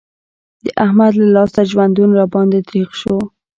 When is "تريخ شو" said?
2.67-3.17